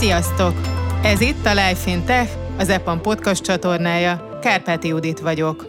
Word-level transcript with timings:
Sziasztok! 0.00 0.54
Ez 1.02 1.20
itt 1.20 1.44
a 1.44 1.50
Life 1.50 1.90
in 1.90 2.04
Tech, 2.04 2.30
az 2.58 2.68
EPAM 2.68 3.00
podcast 3.00 3.42
csatornája. 3.42 4.38
Kárpáti 4.42 4.88
Judit 4.88 5.18
vagyok. 5.18 5.68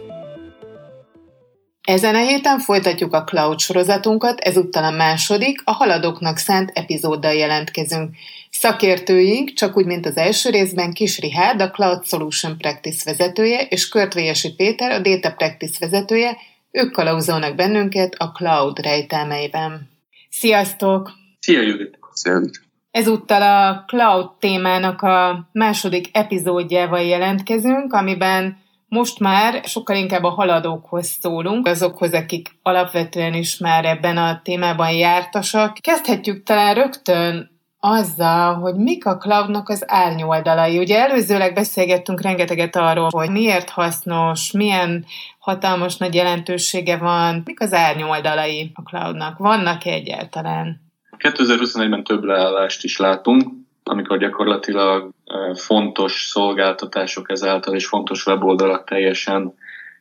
Ezen 1.82 2.14
a 2.14 2.18
héten 2.18 2.58
folytatjuk 2.58 3.14
a 3.14 3.24
Cloud 3.24 3.58
sorozatunkat, 3.58 4.40
ezúttal 4.40 4.84
a 4.84 4.90
második, 4.90 5.60
a 5.64 5.72
haladóknak 5.72 6.36
szánt 6.36 6.70
epizóddal 6.74 7.32
jelentkezünk. 7.32 8.14
Szakértőink, 8.50 9.52
csak 9.52 9.76
úgy, 9.76 9.86
mint 9.86 10.06
az 10.06 10.16
első 10.16 10.50
részben, 10.50 10.92
Kis 10.92 11.18
Rihárd, 11.18 11.60
a 11.60 11.70
Cloud 11.70 12.06
Solution 12.06 12.58
Practice 12.58 13.02
vezetője, 13.04 13.60
és 13.60 13.88
Körtvélyesi 13.88 14.54
Péter, 14.54 14.90
a 14.90 14.98
Data 14.98 15.32
Practice 15.32 15.76
vezetője, 15.80 16.36
ők 16.70 16.92
kalauzolnak 16.92 17.54
bennünket 17.54 18.14
a 18.18 18.26
Cloud 18.30 18.78
rejtelmeiben. 18.78 19.90
Sziasztok! 20.30 21.10
Szia, 21.40 21.60
Judit! 21.60 21.98
Szia, 22.12 22.32
Judit! 22.32 22.71
Ezúttal 22.92 23.42
a 23.42 23.84
Cloud 23.86 24.30
témának 24.38 25.02
a 25.02 25.48
második 25.52 26.08
epizódjával 26.12 27.00
jelentkezünk, 27.00 27.92
amiben 27.92 28.56
most 28.88 29.18
már 29.18 29.64
sokkal 29.64 29.96
inkább 29.96 30.22
a 30.22 30.30
haladókhoz 30.30 31.06
szólunk, 31.06 31.66
azokhoz, 31.66 32.12
akik 32.12 32.48
alapvetően 32.62 33.34
is 33.34 33.58
már 33.58 33.84
ebben 33.84 34.16
a 34.16 34.40
témában 34.44 34.90
jártasak. 34.90 35.76
Kezdhetjük 35.80 36.42
talán 36.42 36.74
rögtön 36.74 37.50
azzal, 37.80 38.54
hogy 38.54 38.74
mik 38.74 39.06
a 39.06 39.16
cloudnak 39.16 39.68
az 39.68 39.84
árnyoldalai. 39.86 40.78
Ugye 40.78 40.98
előzőleg 40.98 41.54
beszélgettünk 41.54 42.20
rengeteget 42.20 42.76
arról, 42.76 43.08
hogy 43.10 43.30
miért 43.30 43.70
hasznos, 43.70 44.50
milyen 44.50 45.04
hatalmas 45.38 45.96
nagy 45.96 46.14
jelentősége 46.14 46.96
van, 46.96 47.42
mik 47.44 47.60
az 47.60 47.72
árnyoldalai 47.72 48.70
a 48.74 48.82
cloudnak, 48.82 49.38
vannak-e 49.38 49.90
egyáltalán? 49.90 50.91
2021-ben 51.22 52.04
több 52.04 52.24
leállást 52.24 52.84
is 52.84 52.98
látunk, 52.98 53.42
amikor 53.82 54.18
gyakorlatilag 54.18 55.10
fontos 55.54 56.26
szolgáltatások 56.26 57.30
ezáltal 57.30 57.74
és 57.74 57.86
fontos 57.86 58.26
weboldalak 58.26 58.84
teljesen, 58.84 59.54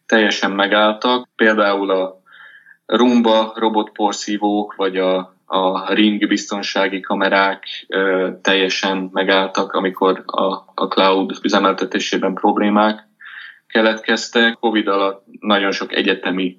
teljesen 0.06 0.52
megálltak. 0.52 1.30
Például 1.36 1.92
a 1.92 2.20
Rumba 2.86 3.54
robotporszívók, 3.56 4.76
vagy 4.76 4.98
a, 4.98 5.36
a 5.46 5.94
Ring 5.94 6.28
biztonsági 6.28 7.00
kamerák 7.00 7.88
teljesen 8.42 9.10
megálltak, 9.14 9.72
amikor 9.72 10.24
a, 10.26 10.44
a 10.76 10.88
cloud 10.88 11.32
üzemeltetésében 11.44 12.34
problémák 12.34 13.08
keletkeztek. 13.68 14.58
Covid 14.60 14.88
alatt 14.88 15.26
nagyon 15.40 15.72
sok 15.72 15.94
egyetemi 15.94 16.58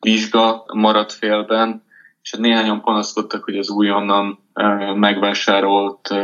vizsga 0.00 0.64
maradt 0.72 1.12
félben, 1.12 1.82
és 2.28 2.34
hát 2.34 2.42
néhányan 2.42 2.80
panaszkodtak, 2.80 3.44
hogy 3.44 3.58
az 3.58 3.70
újonnan 3.70 4.38
megvásárolt 4.94 6.14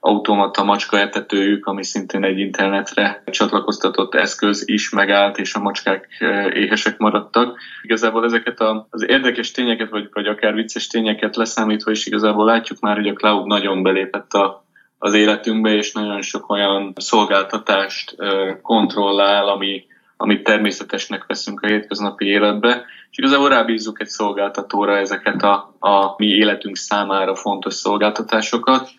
automata 0.00 0.64
macska 0.64 0.98
etetőjük, 0.98 1.66
ami 1.66 1.84
szintén 1.84 2.24
egy 2.24 2.38
internetre 2.38 3.22
csatlakoztatott 3.26 4.14
eszköz 4.14 4.68
is 4.68 4.90
megállt, 4.90 5.38
és 5.38 5.54
a 5.54 5.60
macskák 5.60 6.08
éhesek 6.52 6.98
maradtak. 6.98 7.58
Igazából 7.82 8.24
ezeket 8.24 8.60
az 8.90 9.04
érdekes 9.08 9.50
tényeket, 9.50 9.90
vagy, 9.90 10.08
vagy 10.12 10.26
akár 10.26 10.54
vicces 10.54 10.86
tényeket 10.86 11.36
leszámítva 11.36 11.90
is 11.90 12.06
igazából 12.06 12.44
látjuk 12.44 12.80
már, 12.80 12.96
hogy 12.96 13.08
a 13.08 13.12
cloud 13.12 13.46
nagyon 13.46 13.82
belépett 13.82 14.32
a, 14.32 14.64
az 14.98 15.14
életünkbe, 15.14 15.74
és 15.74 15.92
nagyon 15.92 16.22
sok 16.22 16.50
olyan 16.50 16.92
szolgáltatást 16.96 18.16
kontrollál, 18.62 19.48
ami, 19.48 19.84
amit 20.16 20.42
természetesnek 20.42 21.24
veszünk 21.26 21.60
a 21.60 21.66
hétköznapi 21.66 22.26
életbe, 22.26 22.84
és 23.10 23.18
igazából 23.18 23.48
rábízzuk 23.48 24.00
egy 24.00 24.08
szolgáltatóra 24.08 24.96
ezeket 24.96 25.42
a, 25.42 25.74
a 25.78 26.14
mi 26.16 26.26
életünk 26.26 26.76
számára 26.76 27.34
fontos 27.34 27.74
szolgáltatásokat, 27.74 28.90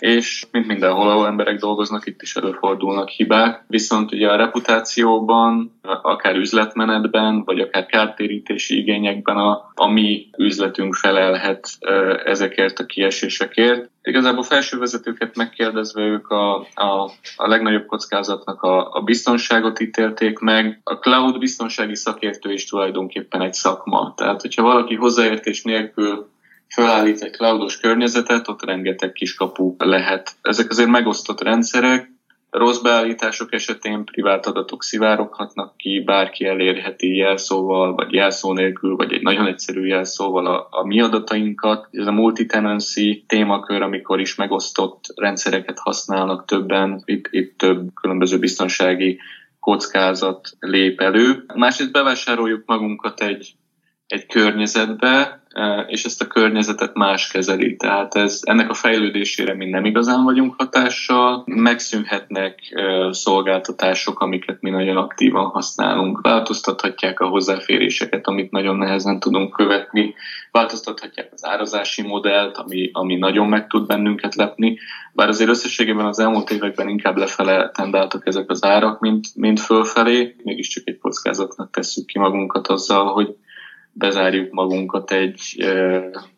és 0.00 0.46
mint 0.50 0.66
mindenhol, 0.66 1.10
ahol 1.10 1.26
emberek 1.26 1.58
dolgoznak, 1.58 2.06
itt 2.06 2.22
is 2.22 2.36
előfordulnak 2.36 3.08
hibák. 3.08 3.64
Viszont 3.66 4.12
ugye 4.12 4.28
a 4.28 4.36
reputációban, 4.36 5.80
akár 6.02 6.36
üzletmenetben, 6.36 7.44
vagy 7.44 7.60
akár 7.60 7.86
kártérítési 7.86 8.78
igényekben 8.78 9.36
a, 9.36 9.70
a 9.74 9.86
mi 9.86 10.28
üzletünk 10.38 10.94
felelhet 10.94 11.68
ezekért 12.24 12.78
a 12.78 12.86
kiesésekért. 12.86 13.90
Igazából 14.02 14.42
felső 14.42 14.78
vezetőket 14.78 15.36
megkérdezve 15.36 16.02
ők 16.02 16.28
a, 16.28 16.56
a, 16.74 17.10
a 17.36 17.48
legnagyobb 17.48 17.86
kockázatnak 17.86 18.62
a, 18.62 18.92
a 18.92 19.00
biztonságot 19.00 19.80
ítélték 19.80 20.38
meg. 20.38 20.80
A 20.84 20.94
cloud 20.94 21.38
biztonsági 21.38 21.96
szakértő 21.96 22.52
is 22.52 22.66
tulajdonképpen 22.66 23.42
egy 23.42 23.54
szakma. 23.54 24.14
Tehát, 24.16 24.40
hogyha 24.40 24.62
valaki 24.62 24.94
hozzáértés 24.94 25.62
nélkül 25.62 26.28
felállít 26.74 27.22
egy 27.22 27.30
cloudos 27.30 27.80
környezetet, 27.80 28.48
ott 28.48 28.64
rengeteg 28.64 29.12
kiskapu 29.12 29.74
lehet. 29.78 30.32
Ezek 30.42 30.70
azért 30.70 30.88
megosztott 30.88 31.42
rendszerek, 31.42 32.10
rossz 32.50 32.78
beállítások 32.78 33.52
esetén 33.52 34.04
privát 34.04 34.46
adatok 34.46 34.82
szivároghatnak 34.82 35.76
ki, 35.76 36.00
bárki 36.00 36.46
elérheti 36.46 37.16
jelszóval, 37.16 37.94
vagy 37.94 38.12
jelszó 38.12 38.52
nélkül, 38.52 38.96
vagy 38.96 39.12
egy 39.12 39.22
nagyon 39.22 39.46
egyszerű 39.46 39.86
jelszóval 39.86 40.46
a, 40.46 40.66
a 40.70 40.86
mi 40.86 41.00
adatainkat. 41.00 41.88
Ez 41.90 42.06
a 42.06 42.12
multitenancy 42.12 43.24
témakör, 43.26 43.82
amikor 43.82 44.20
is 44.20 44.34
megosztott 44.34 45.04
rendszereket 45.14 45.78
használnak 45.78 46.44
többen, 46.44 47.02
itt, 47.04 47.28
itt 47.30 47.58
több 47.58 47.88
különböző 48.00 48.38
biztonsági 48.38 49.18
kockázat 49.60 50.56
lép 50.58 51.00
elő. 51.00 51.44
Másrészt 51.54 51.92
bevásároljuk 51.92 52.62
magunkat 52.66 53.20
egy, 53.20 53.52
egy 54.06 54.26
környezetbe, 54.26 55.39
és 55.86 56.04
ezt 56.04 56.22
a 56.22 56.26
környezetet 56.26 56.94
más 56.94 57.28
kezeli. 57.28 57.76
Tehát 57.76 58.14
ez, 58.14 58.40
ennek 58.42 58.70
a 58.70 58.74
fejlődésére 58.74 59.54
mi 59.54 59.68
nem 59.68 59.84
igazán 59.84 60.24
vagyunk 60.24 60.54
hatással, 60.58 61.42
megszűnhetnek 61.46 62.60
szolgáltatások, 63.10 64.20
amiket 64.20 64.60
mi 64.60 64.70
nagyon 64.70 64.96
aktívan 64.96 65.44
használunk, 65.44 66.20
változtathatják 66.20 67.20
a 67.20 67.28
hozzáféréseket, 67.28 68.26
amit 68.26 68.50
nagyon 68.50 68.76
nehezen 68.76 69.20
tudunk 69.20 69.52
követni, 69.52 70.14
változtathatják 70.50 71.28
az 71.32 71.44
árazási 71.46 72.02
modellt, 72.02 72.56
ami, 72.56 72.90
ami 72.92 73.16
nagyon 73.16 73.48
meg 73.48 73.66
tud 73.66 73.86
bennünket 73.86 74.34
lepni, 74.34 74.78
bár 75.12 75.28
azért 75.28 75.50
összességében 75.50 76.06
az 76.06 76.18
elmúlt 76.18 76.50
években 76.50 76.88
inkább 76.88 77.16
lefele 77.16 77.70
tendáltak 77.70 78.26
ezek 78.26 78.50
az 78.50 78.64
árak, 78.64 79.00
mint, 79.00 79.26
mint 79.34 79.60
fölfelé, 79.60 80.36
mégiscsak 80.42 80.88
egy 80.88 80.98
kockázatnak 80.98 81.70
tesszük 81.70 82.06
ki 82.06 82.18
magunkat 82.18 82.68
azzal, 82.68 83.12
hogy 83.12 83.36
bezárjuk 83.92 84.52
magunkat 84.52 85.12
egy, 85.12 85.64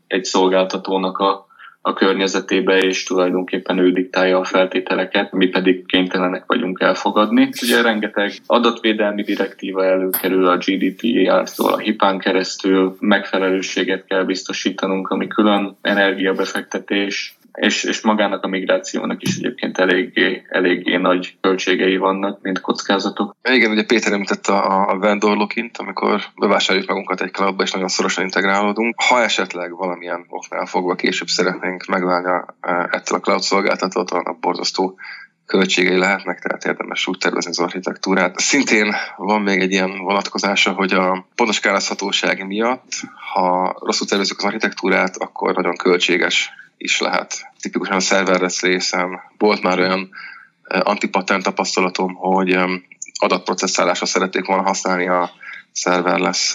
egy 0.07 0.25
szolgáltatónak 0.25 1.19
a, 1.19 1.47
a 1.81 1.93
környezetébe, 1.93 2.79
és 2.79 3.03
tulajdonképpen 3.03 3.79
ő 3.79 3.93
diktálja 3.93 4.39
a 4.39 4.45
feltételeket, 4.45 5.33
mi 5.33 5.47
pedig 5.47 5.87
kénytelenek 5.87 6.45
vagyunk 6.47 6.81
elfogadni. 6.81 7.49
Ugye 7.62 7.83
rengeteg 7.83 8.33
adatvédelmi 8.47 9.23
direktíva 9.23 9.85
előkerül 9.85 10.47
a 10.47 10.57
GDPR-tól, 10.57 11.73
a 11.73 11.79
HIPAN 11.79 12.19
keresztül, 12.19 12.97
megfelelőséget 13.01 14.05
kell 14.05 14.25
biztosítanunk, 14.25 15.09
ami 15.09 15.27
külön 15.27 15.77
energiabefektetés, 15.81 17.37
és, 17.55 17.85
és 17.85 18.01
magának 18.01 18.45
a 18.45 18.49
migrációnak 18.49 19.23
is 19.23 19.37
egyébként 19.37 19.79
eléggé, 19.79 20.47
eléggé 20.49 20.97
nagy 20.97 21.37
költségei 21.41 21.97
vannak, 21.97 22.39
mint 22.43 22.61
kockázatok. 22.61 23.37
Igen, 23.51 23.71
ugye 23.71 23.85
Péter 23.85 24.13
említette 24.13 24.53
a, 24.53 24.91
a 24.91 24.99
vendor 24.99 25.37
lock 25.37 25.55
amikor 25.77 26.21
bevásároljuk 26.37 26.89
magunkat 26.89 27.21
egy 27.21 27.31
cloudba, 27.31 27.62
és 27.62 27.73
nagyon 27.73 27.89
szorosan 27.89 28.25
integrálódunk. 28.25 28.95
Ha 29.09 29.23
esetleg 29.23 29.77
valamilyen 29.77 30.27
oknál 30.29 30.67
fogva 30.67 30.95
később 30.95 31.29
szeretnénk 31.29 31.85
megválni 31.85 32.45
ettől 32.91 33.19
a 33.19 33.21
cloud 33.21 33.41
szolgáltatótól, 33.41 34.19
annak 34.19 34.41
borzasztó 34.41 34.99
költségei 35.47 35.99
lehetnek, 35.99 36.39
tehát 36.39 36.65
érdemes 36.65 37.07
úgy 37.07 37.19
tervezni 37.19 37.51
az 37.51 37.59
architektúrát. 37.59 38.39
Szintén 38.39 38.95
van 39.17 39.43
még 39.43 39.61
egy 39.61 39.71
ilyen 39.71 39.99
vonatkozása, 39.99 40.73
hogy 40.73 40.93
a 40.93 41.27
pontos 41.35 41.61
kározhatóság 41.61 42.47
miatt, 42.47 42.89
ha 43.33 43.77
rosszul 43.81 44.07
tervezzük 44.07 44.39
az 44.39 44.45
architektúrát, 44.45 45.17
akkor 45.17 45.55
nagyon 45.55 45.77
költséges 45.77 46.51
is 46.82 47.00
lehet. 47.00 47.53
Tipikusan 47.60 47.97
a 47.97 48.00
serverless 48.00 48.61
részen 48.61 49.20
volt 49.38 49.62
már 49.62 49.79
olyan 49.79 50.11
antipatent 50.69 51.43
tapasztalatom, 51.43 52.14
hogy 52.14 52.58
adatprocesszálásra 53.19 54.06
szerették 54.06 54.46
volna 54.46 54.62
használni 54.62 55.08
a 55.08 55.31
serverless 55.73 56.55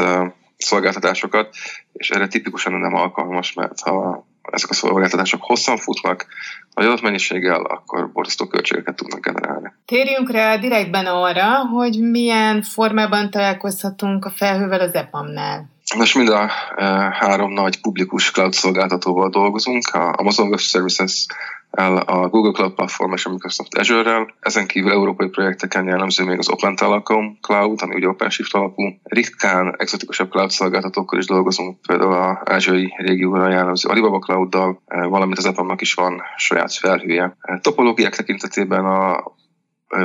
szolgáltatásokat, 0.58 1.56
és 1.94 2.10
erre 2.10 2.28
tipikusan 2.28 2.74
nem 2.74 2.96
alkalmas, 2.96 3.54
mert 3.54 3.80
ha 3.80 4.28
ezek 4.52 4.70
a 4.70 4.74
szolgáltatások 4.74 5.44
hosszan 5.44 5.78
futnak, 5.78 6.26
nagy 6.74 6.86
adatmennyiséggel, 6.86 7.62
akkor 7.62 8.12
borzasztó 8.12 8.48
költségeket 8.48 8.96
tudnak 8.96 9.20
generálni. 9.20 9.74
Térjünk 9.86 10.32
rá 10.32 10.58
direktben 10.58 11.06
arra, 11.06 11.56
hogy 11.56 12.00
milyen 12.00 12.62
formában 12.62 13.32
találkozhatunk 13.32 14.26
a 14.26 14.30
felhővel 14.30 14.80
az 14.80 14.94
EPAM-nál. 14.94 15.70
Most 15.96 16.16
mind 16.16 16.30
a 16.30 16.50
e, 16.76 16.84
három 17.20 17.54
nagy 17.54 17.82
publikus 17.82 18.32
cloud 18.32 18.54
szolgáltatóval 18.54 19.30
dolgozunk, 19.30 19.88
a 19.88 20.14
Amazon 20.18 20.48
Web 20.48 20.60
Services, 20.60 21.26
el 21.72 21.98
a 21.98 22.28
Google 22.28 22.52
Cloud 22.52 22.74
Platform 22.74 23.14
és 23.14 23.26
a 23.26 23.30
Microsoft 23.30 23.78
Azure-rel. 23.78 24.34
Ezen 24.40 24.68
kívül 24.68 24.92
európai 24.92 25.28
projekteken 25.28 25.88
jellemző 25.88 26.24
még 26.24 26.38
az 26.38 26.50
Open 26.50 26.76
Telecom 26.76 27.38
Cloud, 27.42 27.82
ami 27.82 27.96
ugye 27.96 28.08
OpenShift 28.08 28.54
alapú. 28.54 28.84
Ritkán 29.04 29.76
exotikusabb 29.78 30.30
cloud 30.30 30.50
szolgáltatókkal 30.50 31.20
is 31.20 31.26
dolgozunk, 31.26 31.82
például 31.88 32.14
a 32.14 32.42
ázsiai 32.46 32.94
régióra 32.98 33.50
jellemző 33.50 33.90
Alibaba 33.90 34.20
Cloud-dal, 34.20 34.82
valamint 34.86 35.38
az 35.38 35.46
Apple-nak 35.46 35.82
is 35.82 35.94
van 35.94 36.22
saját 36.38 36.74
felhője. 36.74 37.38
Topológiák 37.62 38.16
tekintetében 38.16 38.86
a 38.86 39.24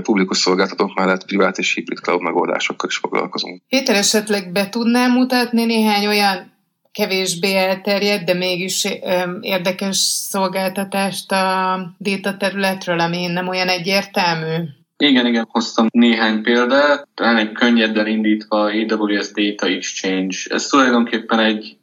publikus 0.02 0.38
szolgáltatók 0.38 0.94
mellett 0.94 1.24
privát 1.26 1.58
és 1.58 1.74
hibrid 1.74 1.98
cloud 1.98 2.20
megoldásokkal 2.20 2.88
is 2.88 2.96
foglalkozunk. 2.96 3.62
Péter, 3.68 3.94
esetleg 3.94 4.52
be 4.52 4.68
tudnál 4.68 5.08
mutatni 5.08 5.64
néhány 5.64 6.06
olyan 6.06 6.52
kevésbé 6.92 7.56
elterjedt, 7.56 8.24
de 8.24 8.34
mégis 8.34 8.88
érdekes 9.40 9.96
szolgáltatást 9.96 11.32
a 11.32 11.94
data 11.98 12.36
területről, 12.36 13.00
ami 13.00 13.26
nem 13.26 13.48
olyan 13.48 13.68
egyértelmű? 13.68 14.64
Igen, 14.96 15.26
igen, 15.26 15.46
hoztam 15.50 15.86
néhány 15.90 16.42
példát. 16.42 17.08
Talán 17.14 17.36
egy 17.36 17.52
könnyedden 17.52 18.06
indítva 18.06 18.60
AWS 18.60 19.32
Data 19.32 19.66
Exchange. 19.66 20.36
Ez 20.48 20.66
tulajdonképpen 20.66 21.38
egy 21.38 21.76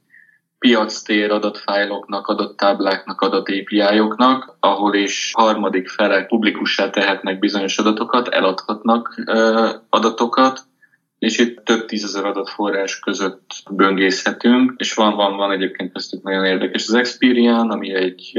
piactér 0.60 1.32
adatfájloknak, 1.32 2.28
adattábláknak, 2.28 3.22
adat 3.22 3.50
API-oknak, 3.50 4.56
ahol 4.60 4.96
is 4.96 5.32
harmadik 5.34 5.90
felek 5.90 6.28
publikussá 6.28 6.90
tehetnek 6.90 7.40
bizonyos 7.40 7.78
adatokat, 7.78 8.28
eladhatnak 8.28 9.22
adatokat, 9.90 10.60
és 11.20 11.38
itt 11.38 11.66
több 11.66 11.86
tízezer 11.86 12.26
adatforrás 12.26 13.00
között 13.00 13.52
böngészhetünk, 13.72 14.74
és 14.78 14.94
van, 14.94 15.16
van, 15.16 15.36
van 15.36 15.52
egyébként 15.52 15.94
köztük 15.94 16.24
nagyon 16.24 16.46
érdekes. 16.46 16.88
Az 16.88 16.94
Experian, 16.94 17.70
ami 17.70 17.94
egy 17.94 18.32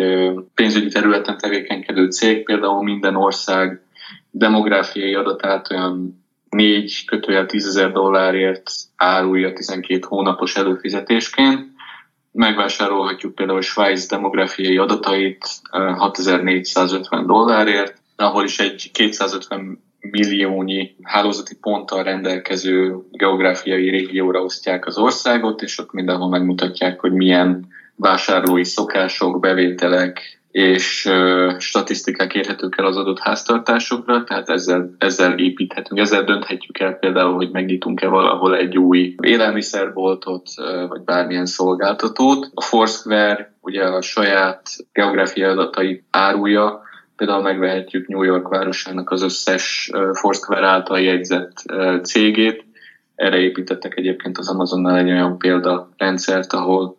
pénzügyi 0.55 0.89
területen 0.89 1.39
tevékenykedő 1.39 2.11
cég, 2.11 2.45
például 2.45 2.83
minden 2.83 3.17
ország 3.17 3.83
demográfiai 4.31 5.15
adatát 5.15 5.71
olyan 5.71 6.25
4 6.51 7.05
kötőjel 7.05 7.47
10 7.47 7.67
ezer 7.67 7.93
dollárért 7.93 8.71
árulja 8.97 9.53
12 9.53 10.01
hónapos 10.09 10.57
előfizetésként. 10.57 11.70
Megvásárolhatjuk 12.33 13.35
például 13.35 13.63
Svájc 13.63 14.07
demográfiai 14.07 14.77
adatait 14.77 15.47
6450 15.71 17.27
dollárért, 17.27 18.03
ahol 18.17 18.45
is 18.45 18.59
egy 18.59 18.91
250 18.93 19.83
milliónyi 20.01 20.97
hálózati 21.03 21.57
ponttal 21.57 22.03
rendelkező 22.03 22.97
geográfiai 23.11 23.91
régióra 23.91 24.43
osztják 24.43 24.87
az 24.87 24.99
országot, 24.99 25.63
és 25.63 25.79
ott 25.79 25.93
mindenhol 25.93 26.29
megmutatják, 26.29 27.01
hogy 27.01 27.13
milyen 27.13 27.67
vásárlói 27.97 28.65
szokások, 28.65 29.41
bevételek 29.41 30.40
és 30.51 31.11
statisztikák 31.59 32.35
érhetők 32.35 32.79
el 32.79 32.87
az 32.87 32.97
adott 32.97 33.19
háztartásokra, 33.19 34.25
tehát 34.25 34.49
ezzel, 34.49 34.95
ezzel 34.99 35.39
építhetünk, 35.39 36.01
ezzel 36.01 36.25
dönthetjük 36.25 36.79
el 36.79 36.93
például, 36.93 37.35
hogy 37.35 37.51
megnyitunk-e 37.51 38.09
valahol 38.09 38.57
egy 38.57 38.79
új 38.79 39.15
élelmiszerboltot, 39.23 40.49
vagy 40.89 41.01
bármilyen 41.01 41.47
szolgáltatót. 41.47 42.51
A 42.55 42.63
Foursquare 42.63 43.55
ugye 43.61 43.85
a 43.85 44.03
saját 44.03 44.63
geográfiai 44.93 45.51
adatait 45.51 46.05
árulja, 46.11 46.89
Például 47.17 47.43
megvehetjük 47.43 48.09
New 48.09 48.23
York 48.23 48.49
városának 48.49 49.11
az 49.11 49.23
összes 49.23 49.91
Foursquare 50.13 50.67
által 50.67 51.01
jegyzett 51.01 51.53
cégét. 52.03 52.65
Erre 53.15 53.39
építettek 53.39 53.97
egyébként 53.97 54.39
az 54.39 54.49
Amazonnal 54.49 54.99
egy 54.99 55.11
olyan 55.11 55.39
példarendszert, 55.39 56.53
ahol 56.53 56.97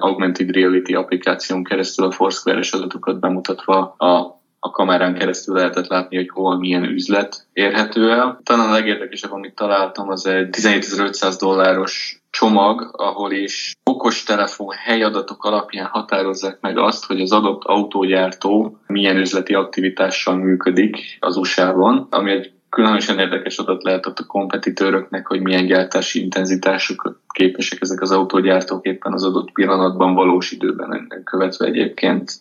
augmented 0.00 0.50
reality 0.50 0.94
applikáción 0.94 1.64
keresztül 1.64 2.06
a 2.06 2.10
Foursquare-es 2.10 2.72
adatokat 2.72 3.20
bemutatva 3.20 3.94
a 3.98 4.36
a 4.66 4.70
kamerán 4.70 5.14
keresztül 5.14 5.54
lehetett 5.54 5.86
látni, 5.86 6.16
hogy 6.16 6.28
hol 6.28 6.58
milyen 6.58 6.84
üzlet 6.84 7.46
érhető 7.52 8.10
el. 8.10 8.40
Talán 8.42 8.68
a 8.68 8.72
legérdekesebb, 8.72 9.32
amit 9.32 9.54
találtam, 9.54 10.08
az 10.08 10.26
egy 10.26 10.48
17.500 10.50 11.36
dolláros 11.40 12.20
csomag, 12.30 12.90
ahol 12.92 13.32
is 13.32 13.72
okostelefon 13.84 14.74
helyadatok 14.74 15.44
alapján 15.44 15.86
határozzák 15.86 16.58
meg 16.60 16.78
azt, 16.78 17.04
hogy 17.04 17.20
az 17.20 17.32
adott 17.32 17.64
autógyártó 17.64 18.78
milyen 18.86 19.16
üzleti 19.16 19.54
aktivitással 19.54 20.34
működik 20.34 21.16
az 21.20 21.36
USA-ban, 21.36 22.06
ami 22.10 22.30
egy 22.30 22.52
különösen 22.76 23.18
érdekes 23.18 23.58
adat 23.58 23.82
lehet 23.82 24.06
ott 24.06 24.18
a 24.18 24.26
kompetitőröknek, 24.26 25.26
hogy 25.26 25.40
milyen 25.40 25.66
gyártási 25.66 26.22
intenzitásuk 26.22 27.20
képesek 27.28 27.80
ezek 27.80 28.00
az 28.00 28.10
autógyártók 28.10 28.86
éppen 28.86 29.12
az 29.12 29.24
adott 29.24 29.52
pillanatban 29.52 30.14
valós 30.14 30.50
időben 30.50 31.22
követve 31.24 31.66
egyébként 31.66 32.40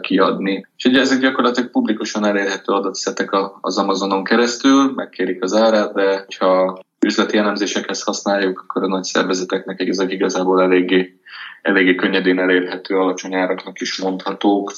kiadni. 0.00 0.66
És 0.76 0.84
ugye 0.84 1.00
ezek 1.00 1.20
gyakorlatilag 1.20 1.70
publikusan 1.70 2.24
elérhető 2.24 2.72
adatszetek 2.72 3.36
az 3.60 3.78
Amazonon 3.78 4.24
keresztül, 4.24 4.92
megkérik 4.94 5.42
az 5.42 5.54
árát, 5.54 5.92
de 5.92 6.24
ha 6.38 6.78
üzleti 7.00 7.38
elemzésekhez 7.38 8.02
használjuk, 8.02 8.60
akkor 8.60 8.82
a 8.82 8.88
nagy 8.88 9.04
szervezeteknek 9.04 9.80
ezek 9.80 10.12
igazából 10.12 10.62
eléggé, 10.62 11.18
eléggé 11.62 11.94
könnyedén 11.94 12.38
elérhető, 12.38 12.96
alacsony 12.96 13.34
áraknak 13.34 13.80
is 13.80 13.98
mondhatók. 13.98 14.72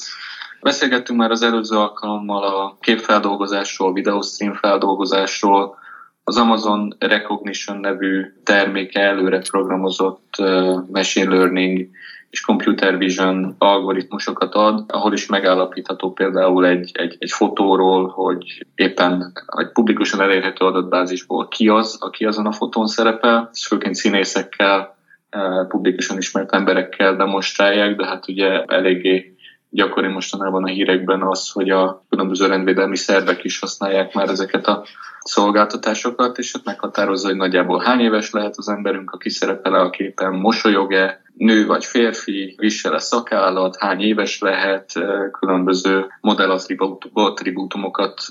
Beszélgettünk 0.61 1.19
már 1.19 1.31
az 1.31 1.41
előző 1.41 1.77
alkalommal 1.77 2.43
a 2.43 2.77
képfeldolgozásról, 2.79 3.93
videostream 3.93 4.53
feldolgozásról, 4.53 5.79
az 6.23 6.37
Amazon 6.37 6.95
Recognition 6.99 7.77
nevű 7.77 8.33
terméke 8.43 9.01
előre 9.01 9.39
programozott 9.39 10.35
machine 10.91 11.29
learning 11.29 11.89
és 12.29 12.41
computer 12.41 12.97
vision 12.97 13.55
algoritmusokat 13.57 14.53
ad, 14.53 14.83
ahol 14.87 15.13
is 15.13 15.25
megállapítható 15.25 16.13
például 16.13 16.65
egy, 16.65 16.91
egy, 16.93 17.15
egy 17.19 17.31
fotóról, 17.31 18.07
hogy 18.07 18.65
éppen 18.75 19.31
egy 19.57 19.71
publikusan 19.71 20.21
elérhető 20.21 20.65
adatbázisból 20.65 21.47
ki 21.47 21.67
az, 21.67 21.97
aki 21.99 22.25
azon 22.25 22.45
a 22.45 22.51
fotón 22.51 22.87
szerepel, 22.87 23.49
és 23.53 23.67
főként 23.67 23.95
színészekkel, 23.95 24.95
publikusan 25.67 26.17
ismert 26.17 26.53
emberekkel 26.53 27.15
demonstrálják, 27.15 27.95
de 27.95 28.05
hát 28.05 28.27
ugye 28.27 28.63
eléggé 28.63 29.30
gyakori 29.71 30.07
mostanában 30.07 30.63
a 30.63 30.67
hírekben 30.67 31.21
az, 31.21 31.49
hogy 31.49 31.69
a 31.69 32.03
különböző 32.09 32.47
rendvédelmi 32.47 32.97
szervek 32.97 33.43
is 33.43 33.59
használják 33.59 34.13
már 34.13 34.29
ezeket 34.29 34.67
a 34.67 34.83
szolgáltatásokat, 35.23 36.37
és 36.37 36.53
ott 36.53 36.65
meghatározza, 36.65 37.27
hogy 37.27 37.35
nagyjából 37.35 37.79
hány 37.79 37.99
éves 37.99 38.31
lehet 38.31 38.57
az 38.57 38.69
emberünk, 38.69 39.11
aki 39.11 39.29
szerepel 39.29 39.73
a 39.73 39.89
képen, 39.89 40.33
mosolyog-e, 40.33 41.21
nő 41.37 41.65
vagy 41.65 41.85
férfi, 41.85 42.55
visel-e 42.57 42.99
szakállat, 42.99 43.77
hány 43.79 44.01
éves 44.01 44.39
lehet, 44.39 44.93
különböző 45.39 46.05
modellattribútumokat 46.21 48.21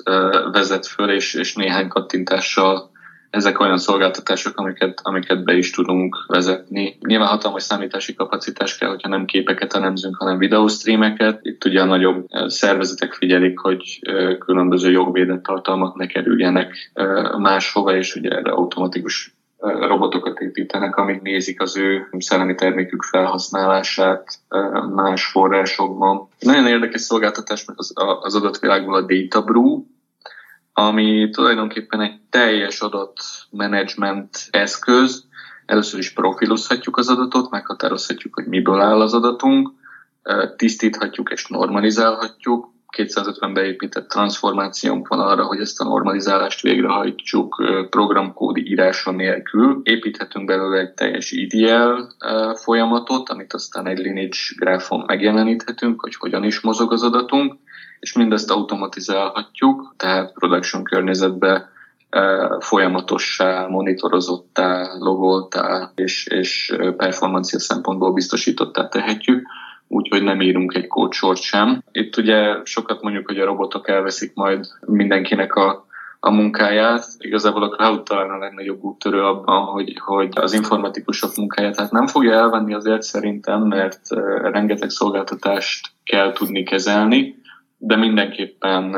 vezet 0.53 0.87
föl, 0.87 1.11
és, 1.11 1.35
és 1.35 1.55
néhány 1.55 1.89
kattintással 1.89 2.91
ezek 3.31 3.61
olyan 3.61 3.79
szolgáltatások, 3.79 4.59
amiket, 4.59 5.00
amiket 5.03 5.44
be 5.44 5.53
is 5.53 5.71
tudunk 5.71 6.25
vezetni. 6.27 6.99
Nyilván 7.00 7.29
hatalmas 7.29 7.62
számítási 7.62 8.15
kapacitás 8.15 8.79
kell, 8.79 8.88
hogyha 8.88 9.09
nem 9.09 9.25
képeket 9.25 9.75
elemzünk, 9.75 10.17
hanem 10.17 10.38
videostreameket. 10.38 11.38
Itt 11.43 11.65
ugye 11.65 11.81
a 11.81 11.85
nagyobb 11.85 12.27
szervezetek 12.47 13.12
figyelik, 13.12 13.58
hogy 13.58 14.01
különböző 14.39 14.91
jogvédett 14.91 15.43
tartalmak 15.43 15.96
ne 15.96 16.06
kerüljenek 16.06 16.93
máshova, 17.39 17.96
és 17.96 18.15
ugye 18.15 18.31
erre 18.31 18.51
automatikus 18.51 19.34
robotokat 19.60 20.41
építenek, 20.41 20.96
amik 20.96 21.22
nézik 21.22 21.60
az 21.60 21.77
ő 21.77 22.08
szellemi 22.19 22.55
termékük 22.55 23.03
felhasználását 23.03 24.39
más 24.94 25.25
forrásokban. 25.25 26.29
Nagyon 26.39 26.67
érdekes 26.67 27.01
szolgáltatás 27.01 27.65
az, 27.75 27.93
az 28.20 28.34
adatvilágból 28.34 28.94
a 28.94 29.06
Data 29.06 29.43
Brew, 29.43 29.82
ami 30.72 31.31
tulajdonképpen 31.31 32.00
egy 32.00 32.20
teljes 32.31 32.81
adatmenedzsment 32.81 34.48
eszköz. 34.50 35.24
Először 35.67 35.98
is 35.98 36.12
profilozhatjuk 36.12 36.96
az 36.96 37.08
adatot, 37.08 37.50
meghatározhatjuk, 37.50 38.34
hogy 38.34 38.46
miből 38.46 38.81
áll 38.81 39.00
az 39.00 39.15
adatunk, 39.15 39.70
tisztíthatjuk 40.56 41.31
és 41.31 41.46
normalizálhatjuk, 41.46 42.69
250 42.91 43.53
beépített 43.53 44.08
transformációnk 44.08 45.08
van 45.08 45.20
arra, 45.20 45.44
hogy 45.44 45.60
ezt 45.60 45.81
a 45.81 45.84
normalizálást 45.84 46.60
végrehajtsuk 46.60 47.62
programkódi 47.91 48.70
írása 48.70 49.10
nélkül. 49.10 49.81
Építhetünk 49.82 50.46
belőle 50.46 50.79
egy 50.79 50.91
teljes 50.91 51.32
EDL 51.32 52.03
folyamatot, 52.55 53.29
amit 53.29 53.53
aztán 53.53 53.86
egy 53.86 53.98
lineage 53.98 54.39
gráfon 54.56 55.05
megjeleníthetünk, 55.06 56.00
hogy 56.00 56.15
hogyan 56.15 56.44
is 56.44 56.60
mozog 56.60 56.93
az 56.93 57.03
adatunk, 57.03 57.55
és 58.01 58.13
mindezt 58.13 58.51
automatizálhatjuk, 58.51 59.95
tehát 59.97 60.33
production 60.33 60.85
környezetbe 60.85 61.69
folyamatossá, 62.61 63.67
monitorozottá, 63.67 64.93
logoltá 64.99 65.93
és, 65.95 66.27
és 66.27 66.77
performancia 66.97 67.59
szempontból 67.59 68.13
biztosítottá 68.13 68.89
tehetjük 68.89 69.47
úgyhogy 69.93 70.23
nem 70.23 70.41
írunk 70.41 70.75
egy 70.75 70.87
kódsort 70.87 71.41
sem. 71.41 71.83
Itt 71.93 72.17
ugye 72.17 72.57
sokat 72.65 73.03
mondjuk, 73.03 73.27
hogy 73.27 73.39
a 73.39 73.45
robotok 73.45 73.89
elveszik 73.89 74.35
majd 74.35 74.67
mindenkinek 74.87 75.55
a 75.55 75.89
a 76.21 76.31
munkáját. 76.31 77.05
Igazából 77.19 77.63
a 77.63 77.69
cloud 77.69 78.03
talán 78.03 78.31
a 78.31 78.39
legnagyobb 78.39 78.83
úttörő 78.83 79.23
abban, 79.23 79.65
hogy, 79.65 79.99
hogy 80.05 80.29
az 80.35 80.53
informatikusok 80.53 81.37
munkáját 81.37 81.79
hát 81.79 81.91
nem 81.91 82.07
fogja 82.07 82.33
elvenni 82.33 82.75
azért 82.75 83.03
szerintem, 83.03 83.63
mert 83.63 84.01
rengeteg 84.43 84.91
szolgáltatást 84.91 85.89
kell 86.05 86.33
tudni 86.33 86.63
kezelni, 86.63 87.40
de 87.82 87.96
mindenképpen 87.96 88.96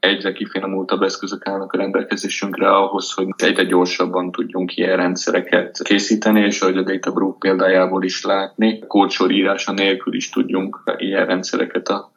egyre 0.00 0.32
kifinomultabb 0.32 1.02
eszközök 1.02 1.46
állnak 1.46 1.72
a 1.72 1.76
rendelkezésünkre 1.76 2.76
ahhoz, 2.76 3.12
hogy 3.12 3.28
egyre 3.36 3.64
gyorsabban 3.64 4.32
tudjunk 4.32 4.76
ilyen 4.76 4.96
rendszereket 4.96 5.82
készíteni, 5.82 6.40
és 6.40 6.60
ahogy 6.60 6.76
a 6.76 6.82
Databrook 6.82 7.38
példájából 7.38 8.04
is 8.04 8.24
látni, 8.24 8.78
kódsor 8.86 9.30
írása 9.30 9.72
nélkül 9.72 10.14
is 10.14 10.30
tudjunk 10.30 10.82
ilyen 10.96 11.26
rendszereket 11.26 11.88
a, 11.88 12.12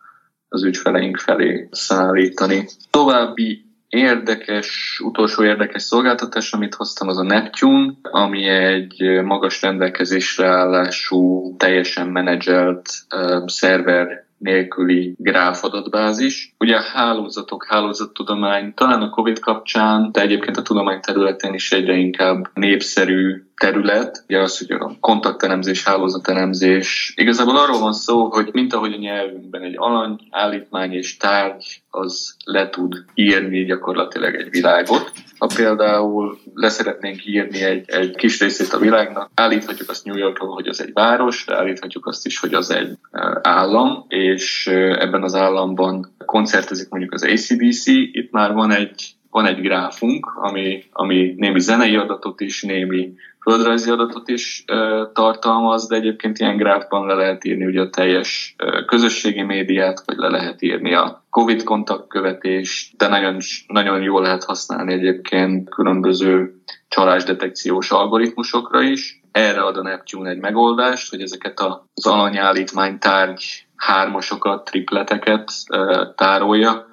az 0.49 0.63
ügyfeleink 0.63 1.17
felé 1.17 1.67
szállítani. 1.71 2.67
További 2.91 3.65
érdekes, 3.89 4.99
utolsó 5.03 5.43
érdekes 5.43 5.81
szolgáltatás, 5.81 6.53
amit 6.53 6.75
hoztam, 6.75 7.07
az 7.07 7.17
a 7.17 7.23
Neptune, 7.23 7.93
ami 8.01 8.47
egy 8.47 9.21
magas 9.23 9.61
rendelkezésre 9.61 10.47
állású, 10.47 11.55
teljesen 11.57 12.07
menedzselt 12.07 12.89
uh, 13.15 13.47
szerver 13.47 14.26
nélküli 14.37 15.15
gráf 15.17 15.63
adatbázis. 15.63 16.53
Ugye 16.59 16.75
a 16.75 16.81
hálózatok, 16.81 17.65
hálózattudomány 17.65 18.73
talán 18.73 19.01
a 19.01 19.09
COVID 19.09 19.39
kapcsán, 19.39 20.11
de 20.11 20.21
egyébként 20.21 20.57
a 20.57 20.61
tudomány 20.61 20.99
területén 20.99 21.53
is 21.53 21.71
egyre 21.71 21.95
inkább 21.95 22.49
népszerű 22.53 23.46
terület, 23.57 24.23
ugye 24.27 24.39
az, 24.39 24.57
hogy 24.57 24.71
a 24.71 24.97
kontaktelemzés, 24.99 25.83
hálózatelemzés. 25.83 27.13
Igazából 27.15 27.57
arról 27.57 27.79
van 27.79 27.93
szó, 27.93 28.25
hogy 28.25 28.49
mint 28.51 28.73
ahogy 28.73 28.93
a 28.93 28.97
nyelvünkben 28.97 29.61
egy 29.61 29.75
alany, 29.77 30.19
állítmány 30.29 30.93
és 30.93 31.17
tárgy, 31.17 31.81
az 31.89 32.35
le 32.45 32.69
tud 32.69 33.05
írni 33.13 33.65
gyakorlatilag 33.65 34.35
egy 34.35 34.49
világot. 34.49 35.11
Ha 35.37 35.47
például 35.55 36.37
leszeretnénk 36.53 37.25
írni 37.25 37.63
egy, 37.63 37.89
egy 37.89 38.15
kis 38.15 38.39
részét 38.39 38.73
a 38.73 38.79
világnak, 38.79 39.29
állíthatjuk 39.33 39.89
azt 39.89 40.05
New 40.05 40.17
Yorkról, 40.17 40.53
hogy 40.53 40.67
az 40.67 40.81
egy 40.81 40.93
város, 40.93 41.45
de 41.45 41.55
állíthatjuk 41.55 42.05
azt 42.05 42.25
is, 42.25 42.39
hogy 42.39 42.53
az 42.53 42.71
egy 42.71 42.97
állam, 43.41 44.05
és 44.07 44.67
ebben 44.67 45.23
az 45.23 45.35
államban 45.35 46.15
koncertezik 46.25 46.89
mondjuk 46.89 47.13
az 47.13 47.23
ACDC, 47.23 47.85
itt 47.87 48.31
már 48.31 48.53
van 48.53 48.71
egy 48.71 49.16
van 49.37 49.45
egy 49.45 49.61
gráfunk, 49.61 50.31
ami, 50.35 50.83
ami 50.91 51.33
némi 51.37 51.59
zenei 51.59 51.95
adatot 51.95 52.41
is, 52.41 52.63
némi 52.63 53.13
földrajzi 53.41 53.89
adatot 53.89 54.27
is 54.27 54.63
ö, 54.67 55.03
tartalmaz, 55.13 55.87
de 55.87 55.95
egyébként 55.95 56.39
ilyen 56.39 56.57
gráfban 56.57 57.07
le 57.07 57.13
lehet 57.13 57.43
írni 57.43 57.65
ugye 57.65 57.81
a 57.81 57.89
teljes 57.89 58.55
ö, 58.57 58.85
közösségi 58.85 59.41
médiát, 59.41 60.03
vagy 60.05 60.17
le 60.17 60.27
lehet 60.27 60.61
írni 60.61 60.93
a 60.93 61.23
COVID 61.29 61.63
kontaktkövetést, 61.63 62.97
de 62.97 63.07
nagyon, 63.07 63.37
nagyon 63.67 64.01
jól 64.01 64.21
lehet 64.21 64.43
használni 64.43 64.93
egyébként 64.93 65.69
különböző 65.69 66.61
csalásdetekciós 66.87 67.91
algoritmusokra 67.91 68.81
is. 68.81 69.21
Erre 69.31 69.61
ad 69.61 69.77
a 69.77 69.81
Neptune 69.81 70.29
egy 70.29 70.39
megoldást, 70.39 71.09
hogy 71.09 71.21
ezeket 71.21 71.59
az 71.59 72.07
alanyállítmány 72.07 72.99
tárgy 72.99 73.65
hármasokat, 73.75 74.65
tripleteket 74.65 75.51
ö, 75.69 76.03
tárolja, 76.15 76.87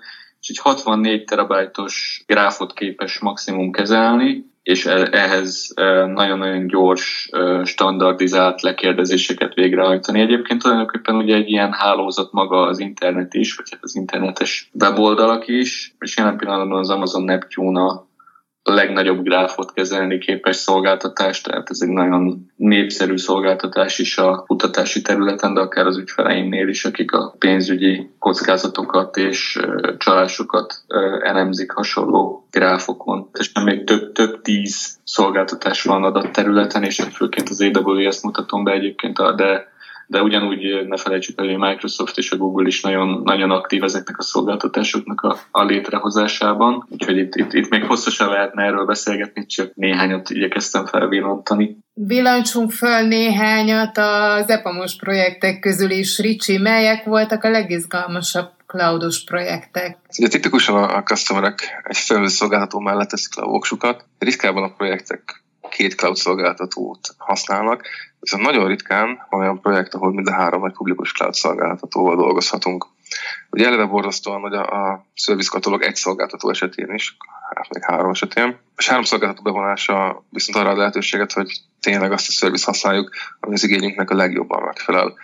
és 0.44 0.50
egy 0.50 0.58
64 0.58 1.24
terabájtos 1.24 2.24
gráfot 2.26 2.72
képes 2.72 3.18
maximum 3.18 3.72
kezelni, 3.72 4.44
és 4.62 4.86
e- 4.86 5.08
ehhez 5.12 5.72
e, 5.74 6.06
nagyon-nagyon 6.06 6.66
gyors, 6.66 7.28
e, 7.32 7.64
standardizált 7.64 8.62
lekérdezéseket 8.62 9.54
végrehajtani. 9.54 10.20
Egyébként 10.20 10.62
tulajdonképpen 10.62 11.14
ugye 11.14 11.34
egy 11.34 11.48
ilyen 11.48 11.72
hálózat 11.72 12.32
maga 12.32 12.60
az 12.60 12.78
internet 12.78 13.34
is, 13.34 13.56
vagy 13.56 13.66
hát 13.70 13.82
az 13.82 13.96
internetes 13.96 14.70
weboldalak 14.80 15.48
is, 15.48 15.94
és 15.98 16.16
jelen 16.16 16.36
pillanatban 16.36 16.78
az 16.78 16.90
Amazon 16.90 17.22
Neptune 17.22 18.03
legnagyobb 18.64 19.22
gráfot 19.22 19.72
kezelni 19.72 20.18
képes 20.18 20.56
szolgáltatás, 20.56 21.40
tehát 21.40 21.70
ez 21.70 21.80
egy 21.80 21.88
nagyon 21.88 22.52
népszerű 22.56 23.16
szolgáltatás 23.16 23.98
is 23.98 24.18
a 24.18 24.44
kutatási 24.46 25.02
területen, 25.02 25.54
de 25.54 25.60
akár 25.60 25.86
az 25.86 25.96
ügyfeleimnél 25.96 26.68
is, 26.68 26.84
akik 26.84 27.12
a 27.12 27.34
pénzügyi 27.38 28.10
kockázatokat 28.18 29.16
és 29.16 29.60
csalásokat 29.98 30.84
elemzik 31.22 31.70
hasonló 31.70 32.48
gráfokon. 32.50 33.28
És 33.32 33.50
még 33.64 33.84
több, 33.84 34.12
több 34.12 34.40
tíz 34.42 34.98
szolgáltatás 35.04 35.82
van 35.82 36.04
adat 36.04 36.32
területen, 36.32 36.82
és 36.82 37.02
főként 37.12 37.48
az 37.48 37.70
AWS 37.72 38.22
mutatom 38.22 38.64
be 38.64 38.72
egyébként, 38.72 39.16
de 39.36 39.72
de 40.06 40.22
ugyanúgy 40.22 40.86
ne 40.86 40.96
felejtsük 40.96 41.40
el, 41.40 41.44
hogy 41.44 41.54
a 41.54 41.68
Microsoft 41.68 42.18
és 42.18 42.30
a 42.30 42.36
Google 42.36 42.66
is 42.66 42.80
nagyon, 42.80 43.20
nagyon 43.24 43.50
aktív 43.50 43.82
ezeknek 43.82 44.18
a 44.18 44.22
szolgáltatásoknak 44.22 45.20
a, 45.20 45.38
a 45.50 45.64
létrehozásában. 45.64 46.86
Úgyhogy 46.90 47.16
itt, 47.16 47.34
itt, 47.34 47.52
itt 47.52 47.68
még 47.68 47.84
hosszasan 47.84 48.28
lehetne 48.28 48.62
erről 48.62 48.84
beszélgetni, 48.84 49.46
csak 49.46 49.74
néhányat 49.74 50.30
igyekeztem 50.30 50.86
felvillantani. 50.86 51.76
Villancsunk 51.94 52.70
föl 52.70 53.06
néhányat 53.06 53.98
az 53.98 54.48
EPAMOS 54.48 54.96
projektek 54.96 55.58
közül 55.58 55.90
is. 55.90 56.18
Ricsi, 56.18 56.58
melyek 56.58 57.04
voltak 57.04 57.44
a 57.44 57.50
legizgalmasabb 57.50 58.50
cloudos 58.66 59.24
projektek? 59.24 59.98
Ugye 60.18 60.28
tipikusan 60.28 60.84
a 60.84 61.02
customerek 61.02 61.82
egy 61.84 61.96
szolgáltató 62.28 62.78
mellett 62.78 63.08
teszik 63.08 63.36
le 63.36 63.42
a 63.42 63.48
voksukat. 63.48 64.04
Ritkában 64.18 64.62
a 64.62 64.74
projektek 64.76 65.43
két 65.74 65.94
cloud 65.94 66.16
szolgáltatót 66.16 67.14
használnak, 67.18 67.82
viszont 68.20 68.42
nagyon 68.42 68.66
ritkán 68.66 69.26
van 69.30 69.40
olyan 69.40 69.60
projekt, 69.60 69.94
ahol 69.94 70.12
mind 70.12 70.28
a 70.28 70.32
három 70.32 70.60
vagy 70.60 70.72
publikus 70.72 71.12
cloud 71.12 71.34
szolgáltatóval 71.34 72.16
dolgozhatunk. 72.16 72.86
Ugye 73.50 73.66
eleve 73.66 73.84
borzasztóan, 73.84 74.40
hogy 74.40 74.54
a, 74.54 74.90
a 74.90 75.06
service 75.14 75.48
katalog 75.52 75.82
egy 75.82 75.94
szolgáltató 75.94 76.50
esetén 76.50 76.94
is, 76.94 77.16
hát 77.54 77.68
még 77.68 77.82
három 77.82 78.10
esetén, 78.10 78.58
és 78.76 78.88
három 78.88 79.04
szolgáltató 79.04 79.42
bevonása 79.42 80.24
viszont 80.30 80.58
arra 80.58 80.70
a 80.74 80.76
lehetőséget, 80.76 81.32
hogy 81.32 81.60
tényleg 81.80 82.12
azt 82.12 82.28
a 82.28 82.32
service 82.32 82.66
használjuk, 82.66 83.10
ami 83.40 83.54
az 83.54 83.64
igényünknek 83.64 84.10
a 84.10 84.14
legjobban 84.14 84.62
megfelel. 84.62 85.14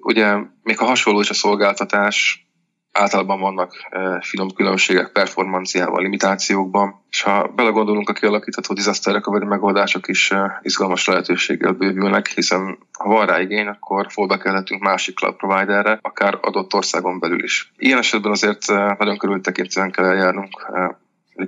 Ugye 0.00 0.36
még 0.62 0.80
a 0.80 0.84
hasonló 0.84 1.20
is 1.20 1.30
a 1.30 1.34
szolgáltatás, 1.34 2.48
általában 2.92 3.40
vannak 3.40 3.72
finom 4.20 4.48
különbségek 4.54 5.12
performanciával, 5.12 6.02
limitációkban, 6.02 7.04
és 7.10 7.22
ha 7.22 7.46
belegondolunk 7.54 8.08
a 8.08 8.12
kialakítható 8.12 8.74
disaster 8.74 9.12
recovery 9.12 9.44
megoldások 9.44 10.08
is 10.08 10.32
izgalmas 10.62 11.06
lehetőséggel 11.06 11.72
bővülnek, 11.72 12.26
hiszen 12.26 12.78
ha 12.98 13.08
van 13.08 13.26
rá 13.26 13.40
igény, 13.40 13.66
akkor 13.66 14.06
fallback 14.08 14.42
kelhetünk 14.42 14.82
másik 14.82 15.16
cloud 15.16 15.36
providerre, 15.36 15.98
akár 16.02 16.38
adott 16.40 16.74
országon 16.74 17.18
belül 17.18 17.42
is. 17.44 17.72
Ilyen 17.78 17.98
esetben 17.98 18.32
azért 18.32 18.66
nagyon 18.98 19.18
körültekintően 19.18 19.90
kell 19.90 20.04
eljárnunk 20.04 20.72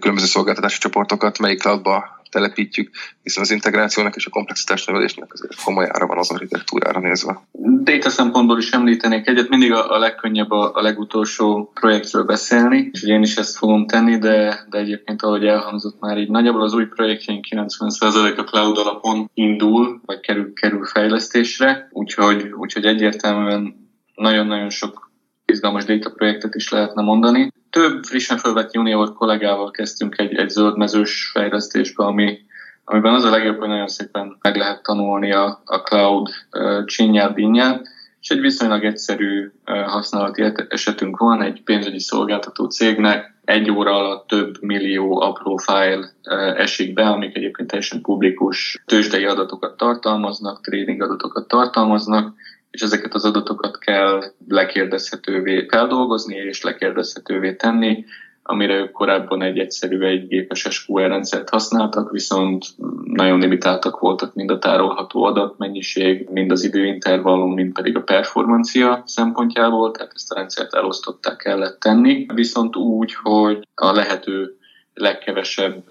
különböző 0.00 0.26
szolgáltatási 0.26 0.78
csoportokat, 0.78 1.38
melyik 1.38 1.60
cloudba 1.60 2.21
telepítjük, 2.32 2.90
hiszen 3.22 3.42
az 3.42 3.50
integrációnak 3.50 4.16
és 4.16 4.26
a 4.26 4.30
komplexitás 4.30 4.84
növelésnek 4.84 5.32
azért 5.32 5.62
komoly 5.64 5.88
ára 5.88 6.06
van 6.06 6.18
az 6.18 6.30
architektúrára 6.30 7.00
nézve. 7.00 7.46
Data 7.82 8.10
szempontból 8.10 8.58
is 8.58 8.70
említenék 8.70 9.26
egyet, 9.26 9.48
mindig 9.48 9.72
a, 9.72 9.94
a 9.94 9.98
legkönnyebb 9.98 10.50
a, 10.50 10.70
a 10.74 10.82
legutolsó 10.82 11.70
projektről 11.74 12.24
beszélni, 12.24 12.90
és 12.92 13.02
én 13.02 13.22
is 13.22 13.36
ezt 13.36 13.56
fogom 13.56 13.86
tenni, 13.86 14.18
de, 14.18 14.66
de 14.70 14.78
egyébként 14.78 15.22
ahogy 15.22 15.46
elhangzott 15.46 16.00
már 16.00 16.18
így 16.18 16.30
nagyjából 16.30 16.62
az 16.62 16.74
új 16.74 16.86
projektjeink 16.86 17.44
90% 17.50 18.36
a 18.36 18.42
cloud 18.42 18.78
alapon 18.78 19.30
indul, 19.34 20.00
vagy 20.04 20.20
kerül, 20.20 20.52
kerül 20.52 20.84
fejlesztésre, 20.84 21.88
úgyhogy, 21.90 22.52
úgyhogy 22.56 22.84
egyértelműen 22.84 23.90
nagyon-nagyon 24.14 24.70
sok 24.70 25.10
izgalmas 25.44 25.84
data 25.84 26.10
projektet 26.10 26.54
is 26.54 26.70
lehetne 26.70 27.02
mondani. 27.02 27.52
Több 27.72 28.04
frissen 28.04 28.38
felvett 28.38 28.72
junior 28.72 29.12
kollégával 29.12 29.70
kezdtünk 29.70 30.18
egy, 30.18 30.34
egy 30.34 30.48
zöldmezős 30.48 31.30
fejlesztésbe, 31.32 32.04
ami, 32.04 32.38
amiben 32.84 33.14
az 33.14 33.24
a 33.24 33.30
legjobb, 33.30 33.58
hogy 33.58 33.68
nagyon 33.68 33.88
szépen 33.88 34.36
meg 34.40 34.56
lehet 34.56 34.82
tanulni 34.82 35.32
a, 35.32 35.62
a 35.64 35.76
cloud 35.76 36.28
uh, 36.52 36.84
csinyát, 36.84 37.34
dinnyát, 37.34 37.88
és 38.20 38.28
egy 38.30 38.40
viszonylag 38.40 38.84
egyszerű 38.84 39.50
használati 39.64 40.42
esetünk 40.68 41.18
van, 41.18 41.42
egy 41.42 41.62
pénzügyi 41.62 42.00
szolgáltató 42.00 42.64
cégnek 42.64 43.34
egy 43.44 43.70
óra 43.70 43.94
alatt 43.94 44.26
több 44.26 44.56
millió 44.60 45.20
apró 45.20 45.56
fájl 45.56 46.10
esik 46.56 46.92
be, 46.92 47.02
amik 47.02 47.36
egyébként 47.36 47.68
teljesen 47.68 48.00
publikus 48.00 48.82
tőzsdei 48.86 49.24
adatokat 49.24 49.76
tartalmaznak, 49.76 50.60
trading 50.60 51.02
adatokat 51.02 51.48
tartalmaznak, 51.48 52.34
és 52.72 52.82
ezeket 52.82 53.14
az 53.14 53.24
adatokat 53.24 53.78
kell 53.78 54.22
lekérdezhetővé 54.48 55.66
feldolgozni 55.70 56.34
és 56.34 56.62
lekérdezhetővé 56.62 57.54
tenni, 57.54 58.04
amire 58.42 58.74
ők 58.74 58.90
korábban 58.90 59.42
egy 59.42 59.58
egyszerű 59.58 60.00
egy 60.00 60.26
gépes 60.26 60.66
SQL 60.70 61.00
rendszert 61.00 61.48
használtak, 61.48 62.10
viszont 62.10 62.64
nagyon 63.04 63.38
limitáltak 63.38 63.98
voltak 63.98 64.34
mind 64.34 64.50
a 64.50 64.58
tárolható 64.58 65.24
adatmennyiség, 65.24 66.28
mind 66.30 66.50
az 66.50 66.64
időintervallum, 66.64 67.54
mind 67.54 67.72
pedig 67.72 67.96
a 67.96 68.02
performancia 68.02 69.02
szempontjából, 69.06 69.90
tehát 69.90 70.12
ezt 70.14 70.32
a 70.32 70.34
rendszert 70.34 70.74
elosztották 70.74 71.36
kellett 71.36 71.80
tenni, 71.80 72.26
viszont 72.34 72.76
úgy, 72.76 73.14
hogy 73.22 73.68
a 73.74 73.92
lehető 73.92 74.56
legkevesebb 74.94 75.84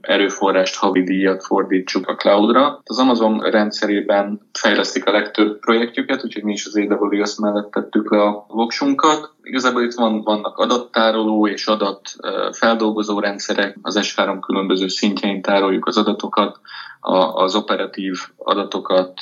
erőforrást, 0.00 0.76
havi 0.76 1.02
díjat 1.02 1.44
fordítsuk 1.44 2.08
a 2.08 2.14
cloudra. 2.14 2.80
Az 2.84 2.98
Amazon 2.98 3.40
rendszerében 3.40 4.40
fejlesztik 4.52 5.06
a 5.06 5.12
legtöbb 5.12 5.58
projektjüket, 5.58 6.24
úgyhogy 6.24 6.44
mi 6.44 6.52
is 6.52 6.66
az 6.66 6.76
AWS 6.76 7.36
mellett 7.38 7.70
tettük 7.70 8.10
le 8.10 8.22
a 8.22 8.44
voksunkat, 8.48 9.32
igazából 9.50 9.82
itt 9.82 9.94
van, 9.94 10.22
vannak 10.22 10.58
adattároló 10.58 11.46
és 11.46 11.66
adatfeldolgozó 11.66 13.20
rendszerek, 13.20 13.78
az 13.82 13.98
S3 14.00 14.38
különböző 14.40 14.88
szintjein 14.88 15.42
tároljuk 15.42 15.86
az 15.86 15.96
adatokat, 15.96 16.60
a, 17.00 17.42
az 17.42 17.54
operatív 17.54 18.18
adatokat 18.36 19.20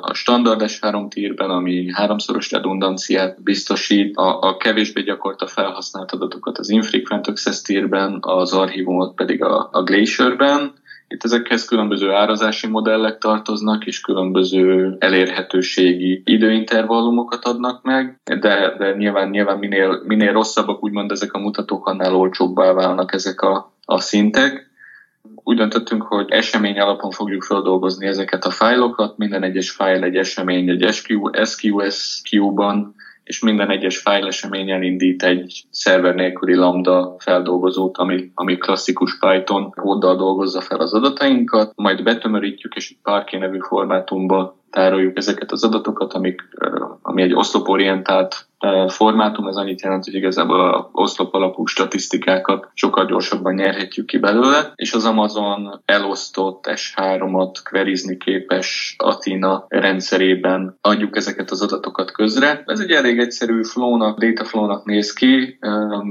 a 0.00 0.14
standard 0.14 0.62
S3 0.64 1.08
tírben, 1.08 1.50
ami 1.50 1.92
háromszoros 1.92 2.50
redundanciát 2.50 3.42
biztosít, 3.42 4.16
a, 4.16 4.40
a 4.40 4.56
kevésbé 4.56 5.02
gyakorta 5.02 5.46
felhasznált 5.46 6.12
adatokat 6.12 6.58
az 6.58 6.68
infrequent 6.68 7.26
access 7.26 7.62
tírben, 7.62 8.18
az 8.20 8.52
archívumot 8.52 9.14
pedig 9.14 9.42
a, 9.42 9.68
a 9.72 9.82
Glacierben, 9.82 10.72
itt 11.08 11.24
ezekhez 11.24 11.64
különböző 11.64 12.10
árazási 12.10 12.66
modellek 12.66 13.18
tartoznak, 13.18 13.86
és 13.86 14.00
különböző 14.00 14.96
elérhetőségi 14.98 16.22
időintervallumokat 16.24 17.44
adnak 17.44 17.82
meg, 17.82 18.20
de, 18.24 18.74
de 18.78 18.94
nyilván, 18.96 19.28
nyilván 19.28 19.58
minél, 19.58 20.02
minél 20.04 20.32
rosszabbak 20.32 20.82
úgymond 20.82 21.10
ezek 21.10 21.32
a 21.32 21.38
mutatók, 21.38 21.86
annál 21.86 22.14
olcsóbbá 22.14 22.72
válnak 22.72 23.12
ezek 23.12 23.40
a, 23.40 23.72
a 23.84 24.00
szintek. 24.00 24.70
Úgy 25.44 25.56
döntöttünk, 25.56 26.02
hogy 26.02 26.30
esemény 26.30 26.78
alapon 26.78 27.10
fogjuk 27.10 27.42
feldolgozni 27.42 28.06
ezeket 28.06 28.44
a 28.44 28.50
fájlokat, 28.50 29.18
minden 29.18 29.42
egyes 29.42 29.70
fájl 29.70 30.04
egy 30.04 30.16
esemény 30.16 30.68
egy 30.68 30.94
SQS 31.46 32.20
queue-ban, 32.30 32.94
és 33.26 33.40
minden 33.40 33.70
egyes 33.70 33.98
fájlesemény 33.98 34.70
elindít 34.70 35.22
egy 35.22 35.64
szerver 35.70 36.14
nélküli 36.14 36.54
lambda 36.54 37.16
feldolgozót, 37.18 37.96
ami, 37.96 38.30
ami 38.34 38.56
klasszikus 38.56 39.18
Python 39.18 39.70
kóddal 39.70 40.16
dolgozza 40.16 40.60
fel 40.60 40.78
az 40.78 40.94
adatainkat, 40.94 41.72
majd 41.76 42.02
betömörítjük, 42.02 42.74
és 42.74 42.90
egy 42.90 42.98
Parquet 43.02 43.40
nevű 43.40 43.58
formátumba 43.58 44.56
tároljuk 44.70 45.16
ezeket 45.16 45.52
az 45.52 45.64
adatokat, 45.64 46.12
amik, 46.12 46.42
ami 47.02 47.22
egy 47.22 47.34
oszloporientált 47.34 48.46
formátum, 48.88 49.46
ez 49.46 49.56
annyit 49.56 49.82
jelent, 49.82 50.04
hogy 50.04 50.14
igazából 50.14 50.60
a 50.60 50.90
oszlop 50.92 51.34
alapú 51.34 51.66
statisztikákat 51.66 52.70
sokkal 52.74 53.06
gyorsabban 53.06 53.54
nyerhetjük 53.54 54.06
ki 54.06 54.18
belőle, 54.18 54.72
és 54.74 54.92
az 54.92 55.04
Amazon 55.04 55.82
elosztott 55.84 56.64
S3-at 56.68 57.54
querizni 57.70 58.16
képes 58.16 58.94
Athena 58.98 59.64
rendszerében 59.68 60.78
adjuk 60.80 61.16
ezeket 61.16 61.50
az 61.50 61.62
adatokat 61.62 62.10
közre. 62.10 62.62
Ez 62.66 62.80
egy 62.80 62.90
elég 62.90 63.18
egyszerű 63.18 63.62
flow-nak, 63.62 64.18
data 64.18 64.44
flow-nak 64.44 64.84
néz 64.84 65.12
ki, 65.12 65.58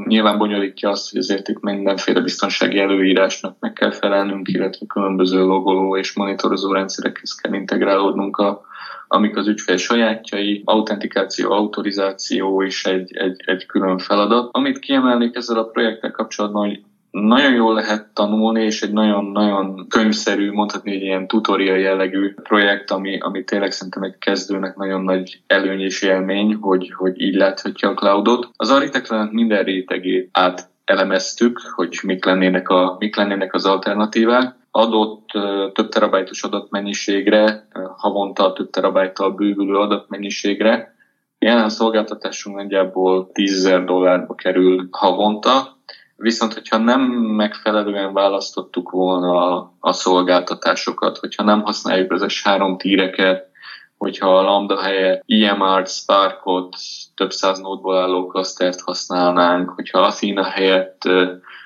nyilván 0.06 0.38
bonyolítja 0.38 0.90
azt, 0.90 1.10
hogy 1.12 1.20
ezért 1.20 1.48
itt 1.48 1.62
mindenféle 1.62 2.20
biztonsági 2.20 2.80
előírásnak 2.80 3.56
meg 3.60 3.74
kell 3.74 3.92
felelnünk, 3.92 4.48
illetve 4.48 4.86
különböző 4.86 5.44
logoló 5.44 5.98
és 5.98 6.14
monitorozó 6.14 6.72
rendszerekhez 6.72 7.36
kell 7.36 7.54
integrálódnunk 7.54 8.38
a 8.38 8.62
amik 9.08 9.38
az 9.38 9.48
ügyfél 9.48 9.78
sajátjai, 9.78 10.62
autentikáció, 10.66 11.52
autorizáció 11.52 12.62
is 12.62 12.86
egy, 12.86 13.16
egy, 13.16 13.44
egy 13.46 13.66
külön 13.66 13.98
feladat. 13.98 14.50
Amit 14.52 14.80
kiemelnék 14.80 15.36
ezzel 15.36 15.58
a 15.58 15.66
projekttel 15.66 16.12
kapcsolatban, 16.12 16.68
hogy 16.68 16.80
nagyon 17.12 17.54
jól 17.54 17.74
lehet 17.74 18.08
tanulni, 18.14 18.64
és 18.64 18.82
egy 18.82 18.92
nagyon-nagyon 18.92 19.88
könyvszerű, 19.90 20.52
mondhatni 20.52 20.92
egy 20.92 21.02
ilyen 21.02 21.28
tutorial 21.28 21.78
jellegű 21.78 22.34
projekt, 22.44 22.92
ami, 22.92 23.18
ami 23.20 23.44
tényleg 23.44 23.72
szerintem 23.72 24.04
egy 24.04 24.18
kezdőnek 24.18 24.75
nagyon 24.75 25.02
nagy 25.02 25.42
előny 25.48 25.82
és 25.82 26.02
élmény, 26.02 26.54
hogy, 26.54 26.94
hogy 26.96 27.22
így 27.22 27.36
láthatja 27.36 27.90
a 27.90 27.94
cloudot. 27.94 28.50
Az 28.56 28.70
architekturának 28.70 29.32
minden 29.32 29.64
rétegét 29.64 30.30
át 30.32 30.70
elemeztük, 30.86 31.60
hogy 31.75 32.00
mik 32.04 32.25
lennének, 32.25 32.70
a, 32.70 32.96
mik 33.00 33.16
lennének 33.16 33.54
az 33.54 33.66
alternatívák 33.66 34.56
adott 34.77 35.27
több 35.74 35.89
terabájtos 35.89 36.44
adatmennyiségre, 36.44 37.67
havonta 37.98 38.53
több 38.53 38.70
terabájttal 38.70 39.32
bővülő 39.32 39.75
adatmennyiségre. 39.75 40.96
Jelen 41.39 41.70
szolgáltatásunk 41.70 42.55
nagyjából 42.55 43.32
10 43.32 43.63
dollárba 43.86 44.36
kerül 44.36 44.88
havonta, 44.91 45.77
viszont 46.15 46.53
hogyha 46.53 46.77
nem 46.77 47.01
megfelelően 47.12 48.13
választottuk 48.13 48.89
volna 48.89 49.58
a 49.79 49.91
szolgáltatásokat, 49.94 51.17
hogyha 51.17 51.44
nem 51.44 51.62
használjuk 51.62 52.12
az 52.12 52.25
S3 52.27 52.77
tíreket, 52.77 53.50
hogyha 53.98 54.38
a 54.38 54.41
Lambda 54.41 54.82
helyett 54.82 55.24
EMR, 55.27 55.88
Sparkot, 55.88 56.75
több 57.15 57.32
száz 57.32 57.60
nódból 57.60 57.98
álló 57.98 58.27
clustert 58.27 58.82
használnánk, 58.82 59.70
hogyha 59.70 60.00
Athena 60.00 60.44
helyett 60.44 61.01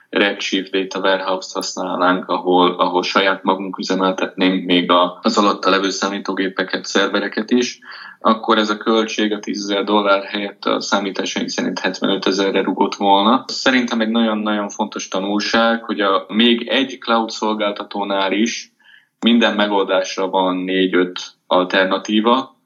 Redshift 0.10 0.72
Data 0.72 1.00
Warehouse-t 1.00 1.54
használnánk, 1.54 2.28
ahol, 2.28 2.72
ahol 2.72 3.04
saját 3.04 3.44
magunk 3.44 3.78
üzemeltetnénk 3.78 4.66
még 4.66 4.92
az 5.22 5.38
alatta 5.38 5.70
levő 5.70 5.89
számítógépeket, 5.89 6.86
szervereket 6.86 7.51
is, 7.51 7.80
akkor 8.20 8.58
ez 8.58 8.70
a 8.70 8.78
költség 8.78 9.34
a 9.34 9.39
10 9.39 9.63
ezer 9.63 9.84
dollár 9.84 10.24
helyett 10.24 10.66
a 10.66 10.82
számításaink 10.82 11.50
szerint 11.50 11.80
75 11.80 12.25
ezerre 12.25 12.62
rugott 12.62 12.96
volna. 12.96 13.46
Szerintem 13.48 14.01
egy 14.01 14.10
nagyon-nagyon 14.10 14.70
fontos 14.70 15.08
tanulság, 15.08 15.84
hogy 15.84 16.00
a 16.00 16.26
még 16.28 16.67
egy 16.67 16.98
cloud 17.00 17.30
szolgáltatónál 17.30 18.32
is 18.32 18.74
minden 19.19 19.56
megoldásra 19.56 20.30
van 20.30 20.63
4-5 20.67 21.13
alternatíva, 21.48 22.58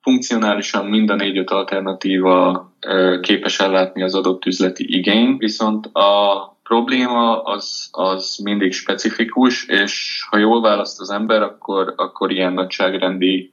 funkcionálisan 0.00 0.86
mind 0.86 1.10
a 1.10 1.14
négy-öt 1.14 1.50
alternatíva 1.50 2.72
képes 3.20 3.60
ellátni 3.60 4.02
az 4.02 4.14
adott 4.14 4.44
üzleti 4.44 4.96
igény, 4.96 5.36
viszont 5.36 5.86
a 5.86 6.58
probléma 6.70 7.42
az, 7.42 7.88
az 7.90 8.36
mindig 8.42 8.72
specifikus, 8.72 9.66
és 9.66 10.24
ha 10.30 10.38
jól 10.38 10.60
választ 10.60 11.00
az 11.00 11.10
ember, 11.10 11.42
akkor, 11.42 11.94
akkor 11.96 12.30
ilyen 12.30 12.52
nagyságrendi 12.52 13.52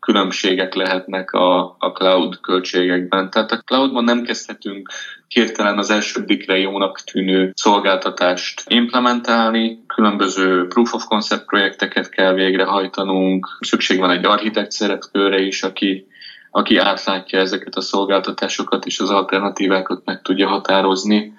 különbségek 0.00 0.74
lehetnek 0.74 1.32
a, 1.32 1.76
a 1.78 1.92
cloud 1.92 2.40
költségekben. 2.40 3.30
Tehát 3.30 3.50
a 3.50 3.56
cloudban 3.56 4.04
nem 4.04 4.22
kezdhetünk 4.22 4.90
hirtelen 5.28 5.78
az 5.78 5.90
elsődikre 5.90 6.58
jónak 6.58 7.00
tűnő 7.00 7.52
szolgáltatást 7.54 8.62
implementálni, 8.66 9.84
különböző 9.86 10.66
proof 10.66 10.94
of 10.94 11.04
concept 11.04 11.44
projekteket 11.44 12.08
kell 12.08 12.32
végrehajtanunk, 12.32 13.58
szükség 13.60 13.98
van 13.98 14.10
egy 14.10 14.24
architekt 14.24 14.70
szerepkörre 14.70 15.40
is, 15.40 15.62
aki 15.62 16.06
aki 16.50 16.76
átlátja 16.76 17.38
ezeket 17.38 17.74
a 17.74 17.80
szolgáltatásokat 17.80 18.86
és 18.86 19.00
az 19.00 19.10
alternatívákat 19.10 20.02
meg 20.04 20.22
tudja 20.22 20.48
határozni, 20.48 21.32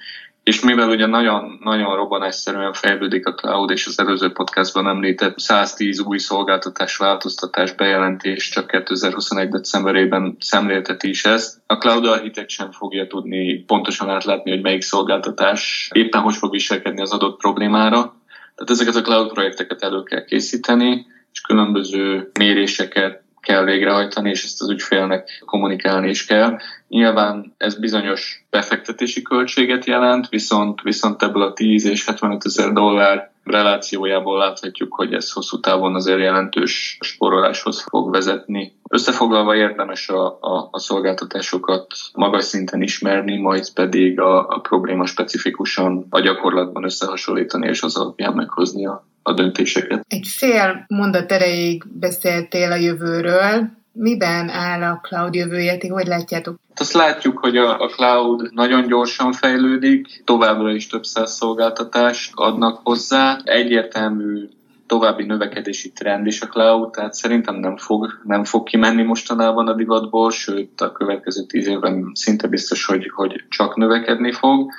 és 0.50 0.62
mivel 0.62 0.90
ugye 0.90 1.06
nagyon, 1.06 1.60
nagyon 1.64 1.96
robbanásszerűen 1.96 2.74
fejlődik 2.74 3.28
a 3.28 3.34
cloud, 3.34 3.72
és 3.72 3.86
az 3.86 4.00
előző 4.00 4.32
podcastban 4.32 4.88
említett 4.88 5.40
110 5.40 6.00
új 6.00 6.18
szolgáltatás 6.18 6.98
változtatás 6.98 7.74
bejelentés 7.74 8.50
csak 8.50 8.68
2021. 8.68 9.50
decemberében 9.50 10.36
szemlélteti 10.40 11.10
is 11.10 11.26
ezt, 11.26 11.62
a 11.68 11.74
Cloud 11.74 12.06
Architect 12.06 12.50
sem 12.50 12.72
fogja 12.72 13.08
tudni 13.08 13.64
pontosan 13.64 14.10
átlátni, 14.10 14.52
hogy 14.52 14.62
melyik 14.62 14.82
szolgáltatás 14.82 15.90
éppen 15.94 16.22
hogy 16.22 16.36
fog 16.36 16.52
viselkedni 16.52 17.02
az 17.02 17.12
adott 17.12 17.40
problémára. 17.40 18.16
Tehát 18.56 18.70
ezeket 18.70 18.96
a 18.96 19.02
cloud 19.02 19.32
projekteket 19.34 19.82
elő 19.82 20.04
kell 20.04 20.26
készíteni, 20.26 21.06
és 21.32 21.42
különböző 21.42 22.32
méréseket 22.40 23.24
kell 23.42 23.64
végrehajtani, 23.64 24.30
és 24.30 24.44
ezt 24.44 24.62
az 24.62 24.70
ügyfélnek 24.70 25.44
kommunikálni 25.46 26.10
is 26.10 26.26
kell. 26.26 26.58
Nyilván 26.88 27.54
ez 27.58 27.80
bizonyos 27.80 28.46
befektetési 28.50 29.22
költséget 29.22 29.86
jelent, 29.86 30.30
viszont, 30.30 30.82
viszont 30.82 31.24
ebből 31.24 31.42
a 31.42 31.54
10 31.54 31.86
és 31.86 32.06
75 32.06 32.46
ezer 32.46 32.72
dollár 32.72 33.32
relációjából 33.44 34.38
láthatjuk, 34.38 34.94
hogy 34.94 35.14
ez 35.14 35.32
hosszú 35.32 35.60
távon 35.60 35.96
azért 35.96 36.20
jelentős 36.20 36.98
sporoláshoz 37.02 37.82
fog 37.82 38.12
vezetni. 38.12 38.74
Összefoglalva 38.90 39.56
érdemes 39.56 40.10
a, 40.10 40.26
a, 40.26 40.68
a 40.72 40.80
szolgáltatásokat 40.80 41.88
magas 42.14 42.44
szinten 42.44 42.82
ismerni, 42.82 43.38
majd 43.38 43.74
pedig 43.74 44.20
a, 44.20 44.48
a 44.48 44.60
probléma 44.60 45.06
specifikusan 45.06 46.06
a 46.10 46.20
gyakorlatban 46.20 46.84
összehasonlítani, 46.84 47.68
és 47.68 47.82
az 47.82 47.98
alapján 47.98 48.34
meghozni 48.34 48.86
a, 48.86 49.08
a 49.24 49.34
döntéseket. 49.34 50.06
Egy 50.08 50.28
fél 50.28 50.86
mondat 50.88 51.32
erejéig 51.32 51.84
beszéltél 51.88 52.72
a 52.72 52.76
jövőről, 52.76 53.78
miben 53.92 54.50
áll 54.50 54.82
a 54.82 55.00
cloud 55.02 55.36
jövője, 55.36 55.78
ti 55.78 55.88
hogy 55.88 56.08
látjátok? 56.08 56.60
Azt 56.76 56.94
látjuk, 56.94 57.38
hogy 57.38 57.58
a, 57.58 57.80
a 57.80 57.88
cloud 57.88 58.54
nagyon 58.54 58.88
gyorsan 58.88 59.32
fejlődik, 59.32 60.22
továbbra 60.26 60.72
is 60.72 60.88
több 60.88 61.04
száz 61.04 61.32
szolgáltatást 61.32 62.32
adnak 62.36 62.80
hozzá. 62.84 63.40
Egyértelmű 63.44 64.50
további 64.86 65.24
növekedési 65.24 65.92
trend 65.92 66.28
is 66.28 66.42
a 66.42 66.48
cloud, 66.48 66.92
tehát 66.92 67.14
szerintem 67.14 67.56
nem 67.56 67.78
fog, 67.78 68.22
nem 68.24 68.44
fog 68.44 68.64
kimenni 68.64 69.04
mostanában 69.04 69.68
a 69.68 69.74
divatból, 69.74 70.32
sőt 70.32 70.82
a 70.82 70.92
következő 70.92 71.44
tíz 71.46 71.68
évben 71.68 72.12
szinte 72.14 72.48
biztos, 72.48 72.86
hogy, 72.86 73.12
hogy 73.14 73.44
csak 73.50 73.76
növekedni 73.76 74.32
fog. 74.32 74.72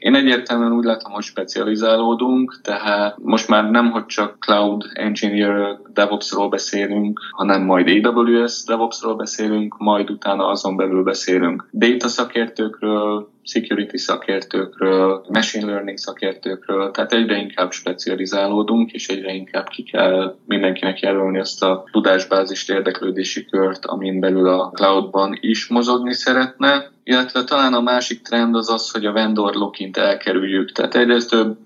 Én 0.00 0.14
egyértelműen 0.14 0.72
úgy 0.72 0.84
látom, 0.84 1.12
hogy 1.12 1.22
specializálódunk, 1.22 2.60
tehát 2.62 3.16
most 3.18 3.48
már 3.48 3.70
nem, 3.70 3.90
hogy 3.90 4.06
csak 4.06 4.36
Cloud 4.38 4.84
Engineer 4.92 5.78
DevOps-ról 5.92 6.48
beszélünk, 6.48 7.20
hanem 7.30 7.62
majd 7.62 8.06
AWS 8.06 8.64
DevOps-ról 8.64 9.16
beszélünk, 9.16 9.78
majd 9.78 10.10
utána 10.10 10.46
azon 10.46 10.76
belül 10.76 11.02
beszélünk. 11.02 11.68
Data 11.72 12.08
szakértőkről, 12.08 13.28
security 13.50 13.96
szakértőkről, 13.96 15.24
machine 15.28 15.66
learning 15.66 15.98
szakértőkről, 15.98 16.90
tehát 16.90 17.12
egyre 17.12 17.36
inkább 17.36 17.72
specializálódunk, 17.72 18.92
és 18.92 19.08
egyre 19.08 19.32
inkább 19.32 19.68
ki 19.68 19.82
kell 19.82 20.36
mindenkinek 20.46 21.00
jelölni 21.00 21.38
azt 21.38 21.62
a 21.62 21.84
tudásbázist, 21.92 22.70
érdeklődési 22.70 23.44
kört, 23.44 23.86
amin 23.86 24.20
belül 24.20 24.48
a 24.48 24.70
cloudban 24.74 25.38
is 25.40 25.68
mozogni 25.68 26.14
szeretne, 26.14 26.90
illetve 27.04 27.44
talán 27.44 27.74
a 27.74 27.80
másik 27.80 28.22
trend 28.22 28.54
az 28.54 28.70
az, 28.70 28.90
hogy 28.90 29.06
a 29.06 29.12
vendor 29.12 29.54
lokint 29.54 29.96
elkerüljük. 29.96 30.72
Tehát 30.72 30.94
egyre 30.94 31.22
több 31.22 31.56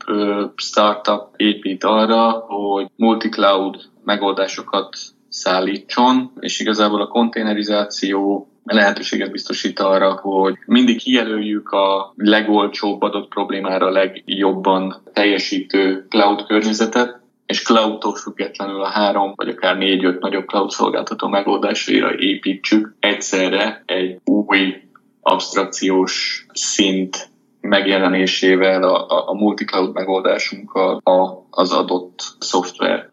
startup 0.55 1.29
épít 1.37 1.85
arra, 1.85 2.31
hogy 2.31 2.87
multi-cloud 2.97 3.77
megoldásokat 4.05 4.97
szállítson, 5.29 6.33
és 6.40 6.61
igazából 6.61 7.01
a 7.01 7.09
konténerizáció 7.09 8.49
lehetőséget 8.64 9.31
biztosít 9.31 9.79
arra, 9.79 10.12
hogy 10.12 10.55
mindig 10.66 10.98
kijelöljük 10.98 11.70
a 11.70 12.12
legolcsóbb 12.16 13.03
adott 13.03 13.29
problémára 13.29 13.90
legjobban 13.90 15.03
teljesítő 15.12 16.07
cloud 16.09 16.46
környezetet, 16.46 17.22
és 17.46 17.62
cloudtól 17.62 18.14
függetlenül 18.14 18.83
a 18.83 18.88
három, 18.88 19.33
vagy 19.35 19.48
akár 19.48 19.77
négy-öt 19.77 20.20
nagyobb 20.20 20.46
cloud 20.46 20.70
szolgáltató 20.70 21.29
megoldásaira 21.29 22.14
építsük 22.18 22.94
egyszerre 23.00 23.83
egy 23.87 24.20
új 24.24 24.83
abstrakciós 25.20 26.46
szint 26.53 27.29
megjelenésével 27.61 28.83
a, 28.83 29.09
a, 29.09 29.29
a 29.29 29.35
multi-cloud 29.35 29.92
megoldásunkkal 29.92 30.96
a, 30.96 31.46
az 31.50 31.72
adott 31.72 32.22
szoftver. 32.38 33.12